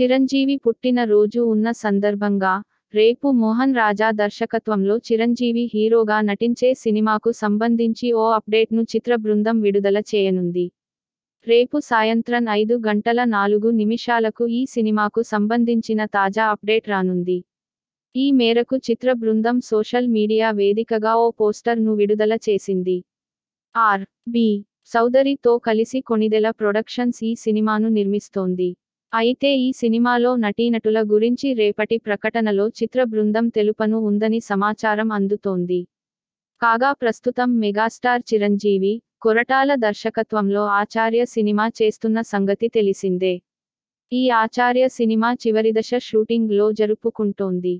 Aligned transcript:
చిరంజీవి 0.00 0.54
పుట్టిన 0.56 1.04
రోజు 1.04 1.40
ఉన్న 1.44 1.70
సందర్భంగా 1.76 2.52
రేపు 2.94 3.26
మోహన్ 3.32 3.74
రాజా 3.74 4.10
దర్శకత్వంలో 4.10 4.94
చిరంజీవి 4.98 5.64
హీరోగా 5.74 6.18
నటించే 6.20 6.74
సినిమాకు 6.74 7.30
సంబంధించి 7.32 8.12
ఓ 8.12 8.24
అప్డేట్ను 8.30 8.82
చిత్ర 8.82 9.16
బృందం 9.16 9.60
విడుదల 9.60 9.98
చేయనుంది. 10.14 10.64
రేపు 11.46 11.78
సాయంత్రం 11.80 12.46
ఐదు 12.52 12.74
గంటల 12.88 13.24
నాలుగు 13.24 13.70
నిమిషాలకు 13.72 14.46
ఈ 14.46 14.62
సినిమాకు 14.66 15.22
సంబంధించిన 15.22 16.04
తాజా 16.04 16.46
అప్డేట్ 16.46 16.88
రానుంది. 16.88 17.38
ఈ 18.14 18.32
మేరకు 18.32 18.76
చిత్ర 18.78 19.12
బృందం 19.12 19.60
సోషల్ 19.60 20.08
మీడియా 20.08 20.50
వేదికగా 20.52 21.14
ఓ 21.16 21.30
పోస్టర్ను 21.30 21.94
విడుదల 21.94 22.34
చేసింది. 22.48 22.98
ఆర్. 23.74 24.04
బి. 24.26 24.48
సౌదరితో 24.86 25.58
కలిసి 25.58 26.00
కొణిదెల 26.00 26.50
ప్రొడక్షన్స్ 26.50 27.24
ఈ 27.24 27.34
సినిమాను 27.36 27.88
నిర్మిస్తోంది. 27.88 28.70
అయితే 29.12 29.48
ఈ 29.56 29.68
సినిమాలో 29.72 30.30
నటీనటుల 30.36 30.98
గురించి 31.02 31.48
రేపటి 31.54 31.96
ప్రకటనలో 31.98 32.64
చిత్ర 32.68 33.04
బృందం 33.04 33.48
తెలుపను 33.48 33.98
ఉందని 34.00 34.40
సమాచారం 34.40 35.08
అందుతోంది. 35.12 35.78
కాగా 36.60 36.92
ప్రస్తుతం 36.92 37.50
మెగాస్టార్ 37.58 38.22
చిరంజీవి 38.22 38.94
కొరటాల 39.20 39.70
దర్శకత్వంలో 39.76 40.64
ఆచార్య 40.80 41.24
సినిమా 41.26 41.66
చేస్తున్న 41.80 42.20
సంగతి 42.22 42.68
తెలిసిందే. 42.68 43.34
ఈ 44.12 44.22
ఆచార్య 44.38 44.88
సినిమా 44.90 45.30
చివరిదశ 45.34 45.92
షూటింగ్లో 46.00 46.72
జరుపుకుంటోంది. 46.72 47.74